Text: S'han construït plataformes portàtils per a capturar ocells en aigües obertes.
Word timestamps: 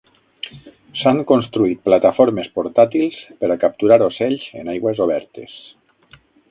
S'han 1.01 1.19
construït 1.31 1.83
plataformes 1.91 2.49
portàtils 2.57 3.21
per 3.43 3.53
a 3.57 3.61
capturar 3.67 4.01
ocells 4.11 4.51
en 4.63 4.77
aigües 4.77 5.07
obertes. 5.09 5.59